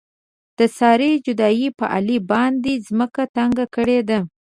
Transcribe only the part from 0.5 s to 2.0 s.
د سارې جدایۍ په